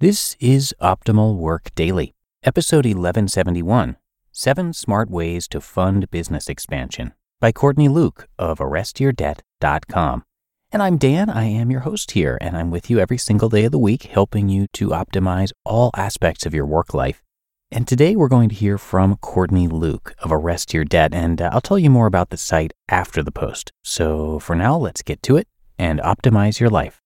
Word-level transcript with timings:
This 0.00 0.36
is 0.38 0.72
Optimal 0.80 1.34
Work 1.34 1.74
Daily, 1.74 2.14
episode 2.44 2.86
1171 2.86 3.96
Seven 4.30 4.72
Smart 4.72 5.10
Ways 5.10 5.48
to 5.48 5.60
Fund 5.60 6.08
Business 6.12 6.48
Expansion 6.48 7.14
by 7.40 7.50
Courtney 7.50 7.88
Luke 7.88 8.28
of 8.38 8.60
ArrestYourDebt.com. 8.60 10.22
And 10.70 10.82
I'm 10.84 10.98
Dan, 10.98 11.28
I 11.28 11.46
am 11.46 11.72
your 11.72 11.80
host 11.80 12.12
here, 12.12 12.38
and 12.40 12.56
I'm 12.56 12.70
with 12.70 12.88
you 12.88 13.00
every 13.00 13.18
single 13.18 13.48
day 13.48 13.64
of 13.64 13.72
the 13.72 13.78
week, 13.80 14.04
helping 14.04 14.48
you 14.48 14.68
to 14.74 14.90
optimize 14.90 15.50
all 15.64 15.90
aspects 15.96 16.46
of 16.46 16.54
your 16.54 16.64
work 16.64 16.94
life. 16.94 17.24
And 17.72 17.88
today 17.88 18.14
we're 18.14 18.28
going 18.28 18.50
to 18.50 18.54
hear 18.54 18.78
from 18.78 19.16
Courtney 19.16 19.66
Luke 19.66 20.14
of 20.20 20.30
Arrest 20.30 20.72
Your 20.72 20.84
Debt, 20.84 21.12
and 21.12 21.42
uh, 21.42 21.50
I'll 21.52 21.60
tell 21.60 21.76
you 21.76 21.90
more 21.90 22.06
about 22.06 22.30
the 22.30 22.36
site 22.36 22.72
after 22.88 23.20
the 23.24 23.32
post. 23.32 23.72
So 23.82 24.38
for 24.38 24.54
now, 24.54 24.76
let's 24.76 25.02
get 25.02 25.24
to 25.24 25.36
it 25.36 25.48
and 25.76 25.98
optimize 25.98 26.60
your 26.60 26.70
life. 26.70 27.02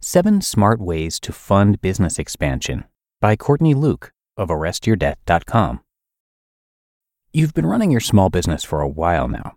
Seven 0.00 0.40
Smart 0.40 0.80
Ways 0.80 1.18
to 1.18 1.32
Fund 1.32 1.80
Business 1.80 2.20
Expansion 2.20 2.84
by 3.20 3.34
Courtney 3.34 3.74
Luke 3.74 4.12
of 4.36 4.48
ArrestYourDebt.com. 4.48 5.80
You've 7.32 7.52
been 7.52 7.66
running 7.66 7.90
your 7.90 8.00
small 8.00 8.30
business 8.30 8.62
for 8.62 8.80
a 8.80 8.88
while 8.88 9.26
now. 9.26 9.56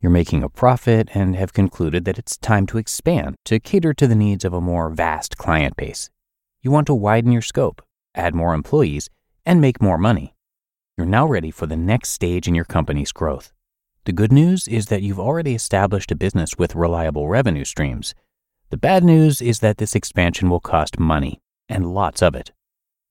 You're 0.00 0.12
making 0.12 0.44
a 0.44 0.48
profit 0.48 1.08
and 1.12 1.34
have 1.34 1.52
concluded 1.52 2.04
that 2.04 2.20
it's 2.20 2.36
time 2.36 2.66
to 2.68 2.78
expand 2.78 3.34
to 3.46 3.58
cater 3.58 3.92
to 3.94 4.06
the 4.06 4.14
needs 4.14 4.44
of 4.44 4.52
a 4.52 4.60
more 4.60 4.90
vast 4.90 5.36
client 5.36 5.74
base. 5.76 6.08
You 6.62 6.70
want 6.70 6.86
to 6.86 6.94
widen 6.94 7.32
your 7.32 7.42
scope, 7.42 7.82
add 8.14 8.32
more 8.32 8.54
employees, 8.54 9.10
and 9.44 9.60
make 9.60 9.82
more 9.82 9.98
money. 9.98 10.36
You're 10.96 11.04
now 11.04 11.26
ready 11.26 11.50
for 11.50 11.66
the 11.66 11.76
next 11.76 12.10
stage 12.10 12.46
in 12.46 12.54
your 12.54 12.64
company's 12.64 13.10
growth. 13.10 13.52
The 14.04 14.12
good 14.12 14.30
news 14.30 14.68
is 14.68 14.86
that 14.86 15.02
you've 15.02 15.18
already 15.18 15.56
established 15.56 16.12
a 16.12 16.16
business 16.16 16.56
with 16.56 16.76
reliable 16.76 17.26
revenue 17.26 17.64
streams 17.64 18.14
the 18.70 18.76
bad 18.76 19.02
news 19.02 19.42
is 19.42 19.58
that 19.58 19.78
this 19.78 19.96
expansion 19.96 20.48
will 20.48 20.60
cost 20.60 21.00
money, 21.00 21.40
and 21.68 21.92
lots 21.92 22.22
of 22.22 22.36
it. 22.36 22.52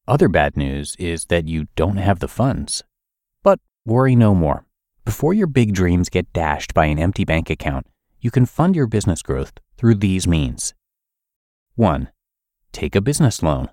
Other 0.08 0.30
bad 0.30 0.56
news 0.56 0.96
is 0.98 1.26
that 1.26 1.48
you 1.48 1.68
don't 1.76 1.98
have 1.98 2.20
the 2.20 2.30
funds. 2.30 2.84
But 3.44 3.60
worry 3.86 4.16
no 4.16 4.34
more. 4.34 4.66
Before 5.04 5.34
your 5.34 5.48
big 5.48 5.74
dreams 5.74 6.10
get 6.10 6.32
dashed 6.32 6.74
by 6.74 6.86
an 6.86 6.98
empty 6.98 7.26
bank 7.26 7.50
account, 7.50 7.88
you 8.22 8.32
can 8.32 8.46
fund 8.46 8.76
your 8.76 8.88
business 8.88 9.22
growth 9.22 9.54
through 9.78 9.96
these 9.96 10.28
means. 10.28 10.74
1. 11.76 12.10
Take 12.72 12.96
a 12.96 13.02
business 13.02 13.44
loan. 13.44 13.70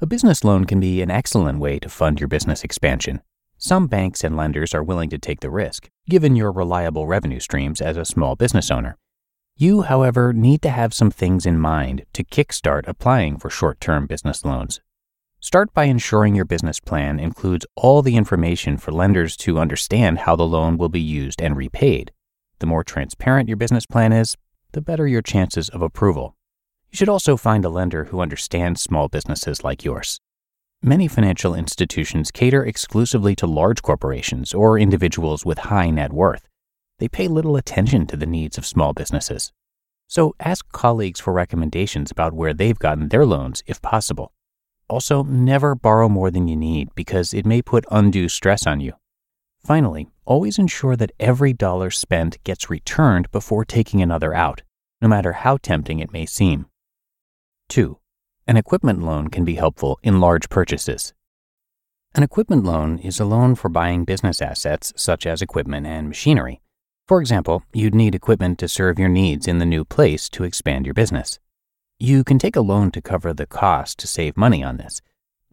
A 0.00 0.06
business 0.06 0.44
loan 0.44 0.66
can 0.66 0.78
be 0.78 1.02
an 1.02 1.10
excellent 1.10 1.58
way 1.58 1.78
to 1.80 1.88
fund 1.88 2.20
your 2.20 2.28
business 2.28 2.62
expansion. 2.62 3.22
Some 3.58 3.86
banks 3.88 4.22
and 4.22 4.36
lenders 4.36 4.74
are 4.74 4.84
willing 4.84 5.10
to 5.10 5.18
take 5.18 5.40
the 5.40 5.50
risk, 5.50 5.88
given 6.08 6.36
your 6.36 6.52
reliable 6.52 7.06
revenue 7.06 7.40
streams 7.40 7.80
as 7.80 7.96
a 7.96 8.04
small 8.04 8.36
business 8.36 8.70
owner. 8.70 8.98
You, 9.58 9.82
however, 9.82 10.34
need 10.34 10.60
to 10.62 10.68
have 10.68 10.92
some 10.92 11.10
things 11.10 11.46
in 11.46 11.58
mind 11.58 12.04
to 12.12 12.22
kickstart 12.22 12.86
applying 12.86 13.38
for 13.38 13.48
short 13.48 13.80
term 13.80 14.06
business 14.06 14.44
loans. 14.44 14.82
Start 15.40 15.72
by 15.72 15.84
ensuring 15.84 16.34
your 16.34 16.44
business 16.44 16.78
plan 16.78 17.18
includes 17.18 17.64
all 17.74 18.02
the 18.02 18.16
information 18.16 18.76
for 18.76 18.92
lenders 18.92 19.34
to 19.38 19.58
understand 19.58 20.18
how 20.18 20.36
the 20.36 20.46
loan 20.46 20.76
will 20.76 20.90
be 20.90 21.00
used 21.00 21.40
and 21.40 21.56
repaid. 21.56 22.12
The 22.58 22.66
more 22.66 22.84
transparent 22.84 23.48
your 23.48 23.56
business 23.56 23.86
plan 23.86 24.12
is, 24.12 24.36
the 24.72 24.82
better 24.82 25.06
your 25.06 25.22
chances 25.22 25.70
of 25.70 25.80
approval. 25.80 26.36
You 26.90 26.98
should 26.98 27.08
also 27.08 27.38
find 27.38 27.64
a 27.64 27.70
lender 27.70 28.04
who 28.04 28.20
understands 28.20 28.82
small 28.82 29.08
businesses 29.08 29.64
like 29.64 29.84
yours. 29.84 30.20
Many 30.82 31.08
financial 31.08 31.54
institutions 31.54 32.30
cater 32.30 32.62
exclusively 32.62 33.34
to 33.36 33.46
large 33.46 33.80
corporations 33.80 34.52
or 34.52 34.78
individuals 34.78 35.46
with 35.46 35.58
high 35.58 35.88
net 35.88 36.12
worth 36.12 36.46
they 36.98 37.08
pay 37.08 37.28
little 37.28 37.56
attention 37.56 38.06
to 38.06 38.16
the 38.16 38.26
needs 38.26 38.56
of 38.56 38.66
small 38.66 38.92
businesses. 38.92 39.52
So 40.08 40.34
ask 40.40 40.70
colleagues 40.72 41.20
for 41.20 41.32
recommendations 41.32 42.10
about 42.10 42.32
where 42.32 42.54
they've 42.54 42.78
gotten 42.78 43.08
their 43.08 43.26
loans 43.26 43.62
if 43.66 43.82
possible. 43.82 44.32
Also, 44.88 45.24
never 45.24 45.74
borrow 45.74 46.08
more 46.08 46.30
than 46.30 46.46
you 46.46 46.56
need 46.56 46.94
because 46.94 47.34
it 47.34 47.44
may 47.44 47.60
put 47.60 47.84
undue 47.90 48.28
stress 48.28 48.66
on 48.66 48.80
you. 48.80 48.92
Finally, 49.64 50.08
always 50.24 50.58
ensure 50.58 50.94
that 50.94 51.10
every 51.18 51.52
dollar 51.52 51.90
spent 51.90 52.42
gets 52.44 52.70
returned 52.70 53.30
before 53.32 53.64
taking 53.64 54.00
another 54.00 54.32
out, 54.32 54.62
no 55.02 55.08
matter 55.08 55.32
how 55.32 55.56
tempting 55.56 55.98
it 55.98 56.12
may 56.12 56.24
seem. 56.24 56.66
2. 57.68 57.98
An 58.46 58.56
equipment 58.56 59.02
loan 59.02 59.26
can 59.26 59.44
be 59.44 59.56
helpful 59.56 59.98
in 60.04 60.20
large 60.20 60.48
purchases. 60.48 61.12
An 62.14 62.22
equipment 62.22 62.62
loan 62.62 62.98
is 63.00 63.18
a 63.18 63.24
loan 63.24 63.56
for 63.56 63.68
buying 63.68 64.04
business 64.04 64.40
assets 64.40 64.92
such 64.96 65.26
as 65.26 65.42
equipment 65.42 65.84
and 65.84 66.06
machinery 66.06 66.60
for 67.08 67.20
example, 67.20 67.62
you'd 67.72 67.94
need 67.94 68.16
equipment 68.16 68.58
to 68.58 68.68
serve 68.68 68.98
your 68.98 69.08
needs 69.08 69.46
in 69.46 69.58
the 69.58 69.66
new 69.66 69.84
place 69.84 70.28
to 70.30 70.42
expand 70.42 70.86
your 70.86 70.94
business. 70.94 71.38
You 72.00 72.24
can 72.24 72.38
take 72.38 72.56
a 72.56 72.60
loan 72.60 72.90
to 72.90 73.00
cover 73.00 73.32
the 73.32 73.46
cost 73.46 73.98
to 74.00 74.08
save 74.08 74.36
money 74.36 74.62
on 74.64 74.76
this. 74.76 75.00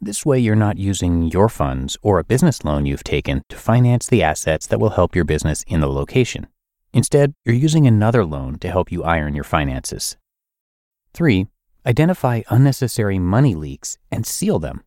This 0.02 0.26
way, 0.26 0.40
you're 0.40 0.56
not 0.56 0.78
using 0.78 1.30
your 1.32 1.48
funds 1.48 1.96
or 2.02 2.18
a 2.18 2.24
business 2.24 2.66
loan 2.66 2.88
you've 2.88 3.04
taken 3.04 3.44
to 3.50 3.56
finance 3.56 4.08
the 4.08 4.24
assets 4.24 4.66
that 4.68 4.80
will 4.80 4.90
help 4.90 5.16
your 5.16 5.26
business 5.26 5.64
in 5.68 5.80
the 5.80 5.88
location. 5.88 6.48
Instead, 6.92 7.36
you're 7.46 7.56
using 7.56 7.86
another 7.86 8.26
loan 8.26 8.58
to 8.60 8.70
help 8.70 8.92
you 8.92 9.04
iron 9.04 9.36
your 9.36 9.44
finances. 9.44 10.18
3. 11.14 11.46
Identify 11.86 12.42
unnecessary 12.50 13.20
money 13.20 13.54
leaks 13.54 14.00
and 14.12 14.26
seal 14.26 14.58
them. 14.58 14.84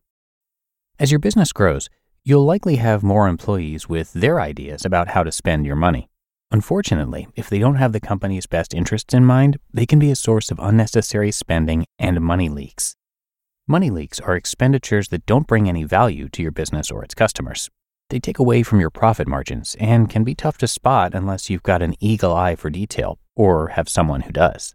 As 0.99 1.11
your 1.11 1.19
business 1.19 1.53
grows, 1.53 1.89
you'll 2.25 2.45
likely 2.45 2.75
have 2.75 3.03
more 3.03 3.27
employees 3.27 3.87
with 3.87 4.11
their 4.11 4.41
ideas 4.41 4.83
about 4.83 5.07
how 5.09 5.23
to 5.23 5.31
spend 5.31 5.65
your 5.65 5.75
money. 5.77 6.09
Unfortunately, 6.49 7.27
if 7.35 7.49
they 7.49 7.59
don't 7.59 7.75
have 7.75 7.91
the 7.91 7.99
company's 7.99 8.47
best 8.47 8.73
interests 8.73 9.13
in 9.13 9.25
mind, 9.25 9.57
they 9.73 9.85
can 9.85 9.99
be 9.99 10.11
a 10.11 10.15
source 10.15 10.49
of 10.49 10.59
unnecessary 10.59 11.31
spending 11.31 11.85
and 11.99 12.21
money 12.21 12.47
leaks. 12.47 12.95
Money 13.67 13.89
leaks 13.89 14.21
are 14.21 14.35
expenditures 14.35 15.09
that 15.09 15.25
don't 15.25 15.45
bring 15.45 15.67
any 15.67 15.83
value 15.83 16.29
to 16.29 16.41
your 16.41 16.51
business 16.51 16.89
or 16.89 17.03
its 17.03 17.13
customers. 17.13 17.69
They 18.09 18.19
take 18.19 18.39
away 18.39 18.63
from 18.63 18.79
your 18.79 18.89
profit 18.89 19.27
margins 19.27 19.75
and 19.77 20.09
can 20.09 20.23
be 20.23 20.35
tough 20.35 20.57
to 20.59 20.67
spot 20.69 21.13
unless 21.13 21.49
you've 21.49 21.63
got 21.63 21.81
an 21.81 21.95
eagle 21.99 22.33
eye 22.33 22.55
for 22.55 22.69
detail 22.69 23.19
or 23.35 23.69
have 23.69 23.89
someone 23.89 24.21
who 24.21 24.31
does. 24.31 24.73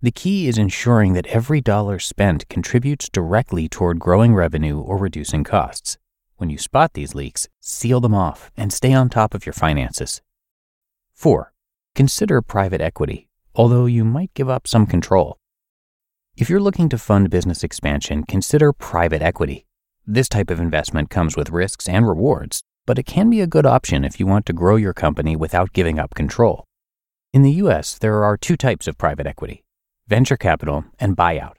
The 0.00 0.10
key 0.10 0.48
is 0.48 0.56
ensuring 0.56 1.12
that 1.12 1.26
every 1.26 1.60
dollar 1.60 1.98
spent 1.98 2.48
contributes 2.48 3.10
directly 3.10 3.68
toward 3.68 3.98
growing 3.98 4.34
revenue 4.34 4.80
or 4.80 4.96
reducing 4.96 5.44
costs. 5.44 5.98
When 6.38 6.48
you 6.48 6.56
spot 6.56 6.94
these 6.94 7.14
leaks, 7.14 7.48
seal 7.60 8.00
them 8.00 8.14
off 8.14 8.50
and 8.56 8.72
stay 8.72 8.94
on 8.94 9.10
top 9.10 9.34
of 9.34 9.44
your 9.44 9.52
finances. 9.52 10.22
4. 11.22 11.52
Consider 11.94 12.42
private 12.42 12.80
equity, 12.80 13.28
although 13.54 13.86
you 13.86 14.04
might 14.04 14.34
give 14.34 14.48
up 14.48 14.66
some 14.66 14.86
control. 14.86 15.38
If 16.36 16.50
you're 16.50 16.58
looking 16.58 16.88
to 16.88 16.98
fund 16.98 17.30
business 17.30 17.62
expansion, 17.62 18.24
consider 18.24 18.72
private 18.72 19.22
equity. 19.22 19.64
This 20.04 20.28
type 20.28 20.50
of 20.50 20.58
investment 20.58 21.10
comes 21.10 21.36
with 21.36 21.50
risks 21.50 21.88
and 21.88 22.08
rewards, 22.08 22.64
but 22.86 22.98
it 22.98 23.06
can 23.06 23.30
be 23.30 23.40
a 23.40 23.46
good 23.46 23.64
option 23.64 24.04
if 24.04 24.18
you 24.18 24.26
want 24.26 24.46
to 24.46 24.52
grow 24.52 24.74
your 24.74 24.92
company 24.92 25.36
without 25.36 25.72
giving 25.72 25.96
up 25.96 26.16
control. 26.16 26.64
In 27.32 27.42
the 27.42 27.52
US, 27.52 27.98
there 27.98 28.24
are 28.24 28.36
two 28.36 28.56
types 28.56 28.88
of 28.88 28.98
private 28.98 29.28
equity 29.28 29.62
venture 30.08 30.36
capital 30.36 30.86
and 30.98 31.16
buyout. 31.16 31.54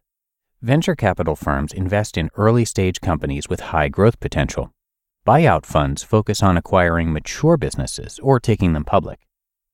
Venture 0.61 0.93
capital 0.93 1.37
firms 1.37 1.71
invest 1.71 2.17
in 2.17 2.29
early 2.35 2.65
stage 2.65 2.99
companies 2.99 3.47
with 3.47 3.71
high 3.71 3.87
growth 3.87 4.19
potential. 4.19 4.71
Buyout 5.25 5.65
funds 5.65 6.03
focus 6.03 6.43
on 6.43 6.57
acquiring 6.57 7.13
mature 7.13 7.55
businesses 7.55 8.19
or 8.19 8.41
taking 8.41 8.73
them 8.73 8.83
public. 8.83 9.21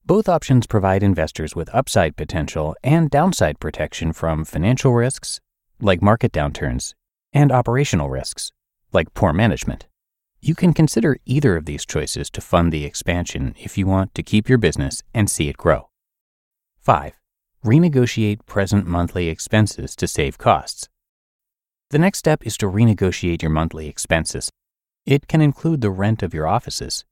Both 0.05 0.27
options 0.27 0.67
provide 0.67 1.03
investors 1.03 1.55
with 1.55 1.73
upside 1.73 2.15
potential 2.15 2.75
and 2.83 3.09
downside 3.09 3.59
protection 3.59 4.13
from 4.13 4.45
financial 4.45 4.93
risks, 4.93 5.39
like 5.79 6.01
market 6.01 6.31
downturns, 6.31 6.93
and 7.31 7.51
operational 7.51 8.09
risks, 8.09 8.51
like 8.91 9.13
poor 9.13 9.33
management. 9.33 9.87
You 10.41 10.55
can 10.55 10.73
consider 10.73 11.17
either 11.25 11.57
of 11.57 11.65
these 11.65 11.85
choices 11.85 12.29
to 12.31 12.41
fund 12.41 12.71
the 12.71 12.85
expansion 12.85 13.55
if 13.59 13.77
you 13.77 13.85
want 13.85 14.15
to 14.15 14.23
keep 14.23 14.47
your 14.47 14.57
business 14.57 15.03
and 15.13 15.29
see 15.29 15.49
it 15.49 15.57
grow. 15.57 15.89
5. 16.79 17.19
Renegotiate 17.65 18.45
present 18.45 18.87
monthly 18.87 19.27
expenses 19.27 19.95
to 19.97 20.07
save 20.07 20.37
costs. 20.37 20.87
The 21.89 21.99
next 21.99 22.19
step 22.19 22.45
is 22.45 22.55
to 22.57 22.67
renegotiate 22.67 23.41
your 23.41 23.51
monthly 23.51 23.89
expenses. 23.89 24.49
It 25.05 25.27
can 25.27 25.41
include 25.41 25.81
the 25.81 25.91
rent 25.91 26.23
of 26.23 26.33
your 26.33 26.47
offices, 26.47 27.03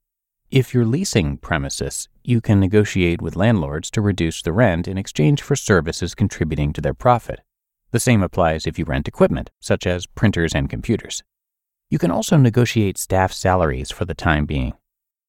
if 0.50 0.72
you're 0.72 0.86
leasing 0.86 1.36
premises, 1.36 2.08
you 2.24 2.40
can 2.40 2.58
negotiate 2.58 3.20
with 3.20 3.36
landlords 3.36 3.90
to 3.90 4.00
reduce 4.00 4.40
the 4.40 4.52
rent 4.52 4.88
in 4.88 4.96
exchange 4.96 5.42
for 5.42 5.54
services 5.54 6.14
contributing 6.14 6.72
to 6.72 6.80
their 6.80 6.94
profit. 6.94 7.40
The 7.90 8.00
same 8.00 8.22
applies 8.22 8.66
if 8.66 8.78
you 8.78 8.86
rent 8.86 9.08
equipment, 9.08 9.50
such 9.60 9.86
as 9.86 10.06
printers 10.06 10.54
and 10.54 10.70
computers. 10.70 11.22
You 11.90 11.98
can 11.98 12.10
also 12.10 12.38
negotiate 12.38 12.96
staff 12.96 13.32
salaries 13.32 13.90
for 13.90 14.06
the 14.06 14.14
time 14.14 14.46
being. 14.46 14.72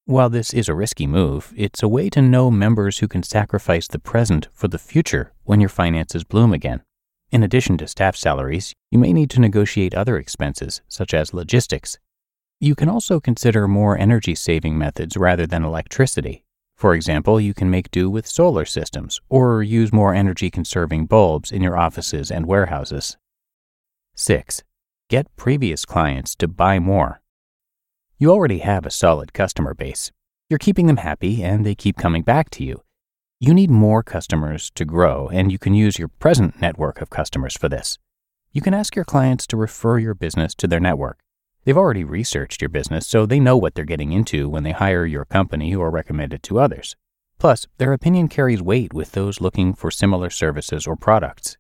While 0.05 0.29
this 0.29 0.53
is 0.53 0.69
a 0.69 0.73
risky 0.73 1.05
move, 1.05 1.53
it's 1.55 1.83
a 1.83 1.87
way 1.89 2.09
to 2.11 2.21
know 2.21 2.49
members 2.49 2.99
who 2.99 3.07
can 3.07 3.23
sacrifice 3.23 3.87
the 3.87 3.99
present 3.99 4.47
for 4.53 4.69
the 4.69 4.79
future 4.79 5.33
when 5.43 5.59
your 5.59 5.69
finances 5.69 6.23
bloom 6.23 6.53
again. 6.53 6.81
In 7.29 7.43
addition 7.43 7.77
to 7.77 7.87
staff 7.87 8.15
salaries, 8.15 8.73
you 8.89 8.97
may 8.97 9.13
need 9.13 9.29
to 9.31 9.41
negotiate 9.41 9.93
other 9.93 10.17
expenses, 10.17 10.81
such 10.87 11.13
as 11.13 11.33
logistics, 11.33 11.99
you 12.61 12.75
can 12.75 12.89
also 12.89 13.19
consider 13.21 13.67
more 13.67 13.97
energy 13.97 14.35
saving 14.35 14.77
methods 14.77 15.15
rather 15.15 15.47
than 15.47 15.63
electricity. 15.63 16.43
For 16.75 16.93
example, 16.93 17.39
you 17.39 17.53
can 17.53 17.69
make 17.69 17.89
do 17.91 18.09
with 18.09 18.27
solar 18.27 18.65
systems 18.65 19.21
or 19.29 19.63
use 19.63 19.93
more 19.93 20.13
energy 20.13 20.49
conserving 20.49 21.05
bulbs 21.05 21.51
in 21.51 21.61
your 21.61 21.77
offices 21.77 22.29
and 22.29 22.45
warehouses. 22.45 23.17
6. 24.15 24.63
Get 25.09 25.33
previous 25.37 25.85
clients 25.85 26.35
to 26.35 26.47
buy 26.47 26.79
more. 26.79 27.21
You 28.17 28.31
already 28.31 28.59
have 28.59 28.85
a 28.85 28.91
solid 28.91 29.33
customer 29.33 29.73
base. 29.73 30.11
You're 30.49 30.59
keeping 30.59 30.87
them 30.87 30.97
happy 30.97 31.41
and 31.41 31.65
they 31.65 31.75
keep 31.75 31.97
coming 31.97 32.23
back 32.23 32.49
to 32.51 32.63
you. 32.65 32.83
You 33.39 33.53
need 33.53 33.69
more 33.69 34.03
customers 34.03 34.69
to 34.75 34.83
grow, 34.83 35.29
and 35.29 35.49
you 35.49 35.57
can 35.57 35.73
use 35.73 35.97
your 35.97 36.09
present 36.09 36.59
network 36.61 36.99
of 36.99 37.09
customers 37.09 37.55
for 37.55 37.69
this. 37.69 37.97
You 38.51 38.59
can 38.59 38.73
ask 38.73 38.97
your 38.97 39.05
clients 39.05 39.47
to 39.47 39.55
refer 39.55 39.97
your 39.97 40.13
business 40.13 40.53
to 40.55 40.67
their 40.67 40.81
network. 40.81 41.19
They've 41.63 41.77
already 41.77 42.03
researched 42.03 42.61
your 42.61 42.69
business, 42.69 43.07
so 43.07 43.25
they 43.25 43.39
know 43.39 43.57
what 43.57 43.75
they're 43.75 43.85
getting 43.85 44.11
into 44.11 44.49
when 44.49 44.63
they 44.63 44.71
hire 44.71 45.05
your 45.05 45.25
company 45.25 45.75
or 45.75 45.91
recommend 45.91 46.33
it 46.33 46.43
to 46.43 46.59
others. 46.59 46.95
Plus, 47.37 47.67
their 47.77 47.93
opinion 47.93 48.27
carries 48.27 48.61
weight 48.61 48.93
with 48.93 49.11
those 49.11 49.41
looking 49.41 49.73
for 49.73 49.91
similar 49.91 50.29
services 50.29 50.87
or 50.87 50.95
products. 50.95 51.57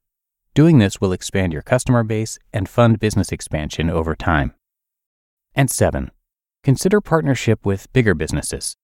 Doing 0.53 0.79
this 0.79 0.99
will 0.99 1.13
expand 1.13 1.53
your 1.53 1.61
customer 1.61 2.03
base 2.03 2.37
and 2.51 2.67
fund 2.67 2.99
business 2.99 3.31
expansion 3.31 3.89
over 3.89 4.15
time. 4.15 4.53
And 5.55 5.69
seven, 5.69 6.11
consider 6.63 7.01
partnership 7.01 7.65
with 7.65 7.91
bigger 7.93 8.13
businesses. 8.13 8.75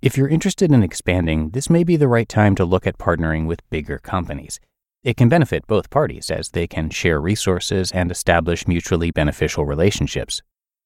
If 0.00 0.16
you're 0.16 0.28
interested 0.28 0.72
in 0.72 0.82
expanding, 0.82 1.50
this 1.50 1.70
may 1.70 1.84
be 1.84 1.96
the 1.96 2.08
right 2.08 2.28
time 2.28 2.56
to 2.56 2.64
look 2.64 2.86
at 2.86 2.98
partnering 2.98 3.46
with 3.46 3.68
bigger 3.70 3.98
companies. 3.98 4.58
It 5.04 5.16
can 5.16 5.28
benefit 5.28 5.66
both 5.66 5.90
parties 5.90 6.30
as 6.30 6.50
they 6.50 6.68
can 6.68 6.88
share 6.88 7.20
resources 7.20 7.90
and 7.90 8.08
establish 8.10 8.68
mutually 8.68 9.10
beneficial 9.10 9.66
relationships. 9.66 10.42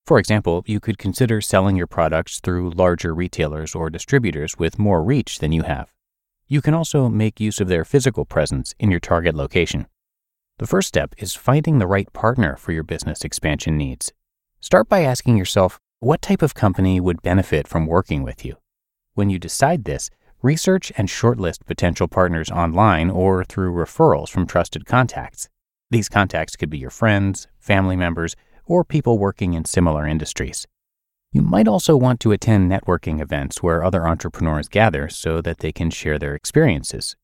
For 0.06 0.18
example, 0.18 0.64
you 0.66 0.80
could 0.80 0.96
consider 0.96 1.42
selling 1.42 1.76
your 1.76 1.86
products 1.86 2.40
through 2.40 2.70
larger 2.70 3.14
retailers 3.14 3.74
or 3.74 3.90
distributors 3.90 4.56
with 4.56 4.78
more 4.78 5.02
reach 5.02 5.40
than 5.40 5.52
you 5.52 5.64
have. 5.64 5.92
You 6.48 6.62
can 6.62 6.72
also 6.72 7.10
make 7.10 7.40
use 7.40 7.60
of 7.60 7.68
their 7.68 7.84
physical 7.84 8.24
presence 8.24 8.74
in 8.78 8.90
your 8.90 9.00
target 9.00 9.34
location. 9.34 9.86
The 10.58 10.66
first 10.66 10.88
step 10.88 11.14
is 11.18 11.34
finding 11.34 11.78
the 11.78 11.86
right 11.86 12.10
partner 12.14 12.56
for 12.56 12.72
your 12.72 12.84
business 12.84 13.22
expansion 13.22 13.76
needs. 13.76 14.12
Start 14.60 14.88
by 14.88 15.02
asking 15.02 15.36
yourself 15.36 15.78
what 16.00 16.22
type 16.22 16.40
of 16.40 16.54
company 16.54 17.00
would 17.00 17.20
benefit 17.20 17.68
from 17.68 17.86
working 17.86 18.22
with 18.22 18.44
you? 18.46 18.56
When 19.12 19.28
you 19.28 19.38
decide 19.38 19.84
this, 19.84 20.08
research 20.46 20.92
and 20.96 21.08
shortlist 21.08 21.66
potential 21.66 22.06
partners 22.06 22.50
online 22.50 23.10
or 23.10 23.44
through 23.44 23.72
referrals 23.72 24.30
from 24.30 24.46
trusted 24.46 24.86
contacts. 24.86 25.48
These 25.90 26.08
contacts 26.08 26.56
could 26.56 26.70
be 26.70 26.78
your 26.78 26.90
friends, 26.90 27.48
family 27.58 27.96
members, 27.96 28.36
or 28.64 28.84
people 28.84 29.18
working 29.18 29.54
in 29.54 29.64
similar 29.64 30.06
industries. 30.06 30.66
You 31.32 31.42
might 31.42 31.68
also 31.68 31.96
want 31.96 32.20
to 32.20 32.32
attend 32.32 32.70
networking 32.70 33.20
events 33.20 33.62
where 33.62 33.84
other 33.84 34.06
entrepreneurs 34.06 34.68
gather 34.68 35.08
so 35.08 35.42
that 35.42 35.58
they 35.58 35.72
can 35.72 35.90
share 35.90 36.18
their 36.18 36.34
experiences. 36.34 37.16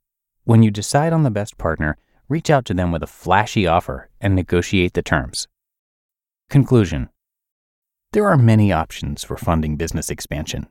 When 0.44 0.62
you 0.62 0.70
decide 0.70 1.12
on 1.12 1.22
the 1.22 1.30
best 1.30 1.56
partner, 1.56 1.96
reach 2.28 2.50
out 2.50 2.64
to 2.66 2.74
them 2.74 2.90
with 2.90 3.02
a 3.02 3.06
flashy 3.06 3.66
offer 3.66 4.10
and 4.20 4.34
negotiate 4.34 4.94
the 4.94 5.02
terms. 5.02 5.46
Conclusion 6.50 7.08
There 8.12 8.28
are 8.28 8.36
many 8.36 8.72
options 8.72 9.22
for 9.22 9.36
funding 9.36 9.76
business 9.76 10.10
expansion. 10.10 10.66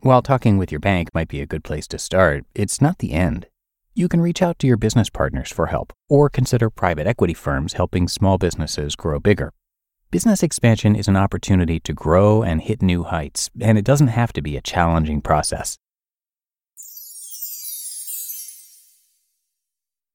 While 0.00 0.22
talking 0.22 0.58
with 0.58 0.70
your 0.70 0.78
bank 0.78 1.12
might 1.12 1.26
be 1.26 1.40
a 1.40 1.46
good 1.46 1.64
place 1.64 1.88
to 1.88 1.98
start, 1.98 2.44
it's 2.54 2.80
not 2.80 2.98
the 2.98 3.12
end. 3.12 3.48
You 3.94 4.08
can 4.08 4.20
reach 4.20 4.40
out 4.40 4.56
to 4.60 4.66
your 4.68 4.76
business 4.76 5.10
partners 5.10 5.50
for 5.50 5.66
help 5.66 5.92
or 6.08 6.30
consider 6.30 6.70
private 6.70 7.08
equity 7.08 7.34
firms 7.34 7.72
helping 7.72 8.06
small 8.06 8.38
businesses 8.38 8.94
grow 8.94 9.18
bigger. 9.18 9.52
Business 10.12 10.44
expansion 10.44 10.94
is 10.94 11.08
an 11.08 11.16
opportunity 11.16 11.80
to 11.80 11.92
grow 11.92 12.44
and 12.44 12.62
hit 12.62 12.80
new 12.80 13.02
heights, 13.02 13.50
and 13.60 13.76
it 13.76 13.84
doesn't 13.84 14.06
have 14.06 14.32
to 14.34 14.40
be 14.40 14.56
a 14.56 14.62
challenging 14.62 15.20
process. 15.20 15.76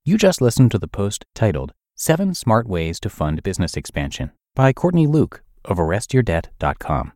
You 0.06 0.18
just 0.18 0.42
listened 0.42 0.72
to 0.72 0.80
the 0.80 0.88
post 0.88 1.26
titled 1.36 1.74
Seven 1.96 2.34
Smart 2.34 2.68
Ways 2.70 3.02
to 3.02 3.10
Fund 3.10 3.44
Business 3.44 3.76
Expansion 3.76 4.32
by 4.56 4.72
Courtney 4.72 5.08
Luke 5.08 5.44
of 5.66 5.76
ArrestYourDebt.com. 5.76 7.12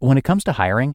When 0.00 0.18
it 0.18 0.24
comes 0.24 0.42
to 0.44 0.52
hiring, 0.52 0.94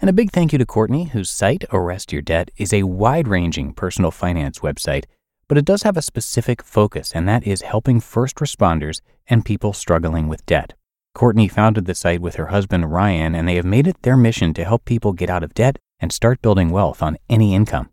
And 0.00 0.10
a 0.10 0.12
big 0.12 0.32
thank 0.32 0.52
you 0.52 0.58
to 0.58 0.66
Courtney, 0.66 1.04
whose 1.04 1.30
site, 1.30 1.64
Arrest 1.72 2.12
Your 2.12 2.20
Debt, 2.20 2.50
is 2.58 2.74
a 2.74 2.82
wide 2.82 3.26
ranging 3.26 3.72
personal 3.72 4.10
finance 4.10 4.58
website, 4.58 5.04
but 5.48 5.56
it 5.56 5.64
does 5.64 5.82
have 5.82 5.96
a 5.96 6.02
specific 6.02 6.62
focus, 6.62 7.12
and 7.14 7.28
that 7.28 7.46
is 7.46 7.62
helping 7.62 8.00
first 8.00 8.36
responders 8.36 9.00
and 9.28 9.44
people 9.44 9.72
struggling 9.72 10.28
with 10.28 10.44
debt. 10.46 10.74
Courtney 11.14 11.48
founded 11.48 11.86
the 11.86 11.94
site 11.94 12.20
with 12.20 12.34
her 12.34 12.48
husband 12.48 12.92
Ryan, 12.92 13.34
and 13.34 13.48
they 13.48 13.54
have 13.54 13.64
made 13.64 13.86
it 13.86 14.02
their 14.02 14.16
mission 14.16 14.52
to 14.54 14.64
help 14.64 14.84
people 14.84 15.12
get 15.12 15.30
out 15.30 15.42
of 15.44 15.54
debt 15.54 15.78
and 16.00 16.12
start 16.12 16.42
building 16.42 16.70
wealth 16.70 17.02
on 17.02 17.16
any 17.30 17.54
income. 17.54 17.88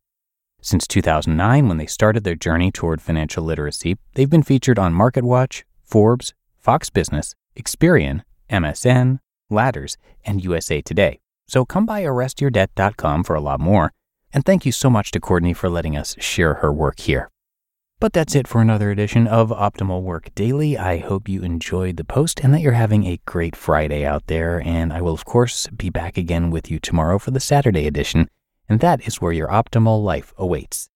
Since 0.61 0.87
2009, 0.87 1.67
when 1.67 1.77
they 1.77 1.85
started 1.85 2.23
their 2.23 2.35
journey 2.35 2.71
toward 2.71 3.01
financial 3.01 3.43
literacy, 3.43 3.97
they've 4.15 4.29
been 4.29 4.43
featured 4.43 4.79
on 4.79 4.93
MarketWatch, 4.93 5.63
Forbes, 5.83 6.33
Fox 6.57 6.89
Business, 6.89 7.35
Experian, 7.55 8.23
MSN, 8.49 9.19
Ladders, 9.49 9.97
and 10.25 10.43
USA 10.43 10.81
Today. 10.81 11.19
So 11.47 11.65
come 11.65 11.85
by 11.85 12.03
arrestyourdebt.com 12.03 13.23
for 13.23 13.35
a 13.35 13.41
lot 13.41 13.59
more. 13.59 13.91
And 14.33 14.45
thank 14.45 14.65
you 14.65 14.71
so 14.71 14.89
much 14.89 15.11
to 15.11 15.19
Courtney 15.19 15.53
for 15.53 15.69
letting 15.69 15.97
us 15.97 16.15
share 16.19 16.55
her 16.55 16.71
work 16.71 16.99
here. 17.01 17.29
But 17.99 18.13
that's 18.13 18.33
it 18.33 18.47
for 18.47 18.61
another 18.61 18.89
edition 18.89 19.27
of 19.27 19.49
Optimal 19.49 20.01
Work 20.01 20.33
Daily. 20.33 20.75
I 20.75 20.97
hope 20.97 21.29
you 21.29 21.43
enjoyed 21.43 21.97
the 21.97 22.03
post 22.03 22.39
and 22.39 22.51
that 22.53 22.61
you're 22.61 22.71
having 22.71 23.05
a 23.05 23.19
great 23.27 23.55
Friday 23.55 24.03
out 24.03 24.25
there. 24.25 24.59
And 24.65 24.91
I 24.91 25.01
will, 25.01 25.13
of 25.13 25.23
course, 25.25 25.67
be 25.67 25.91
back 25.91 26.17
again 26.17 26.49
with 26.49 26.71
you 26.71 26.79
tomorrow 26.79 27.19
for 27.19 27.29
the 27.29 27.39
Saturday 27.39 27.85
edition. 27.85 28.27
And 28.67 28.79
that 28.79 29.05
is 29.05 29.21
where 29.21 29.31
your 29.31 29.49
optimal 29.49 30.03
life 30.03 30.33
awaits. 30.37 30.89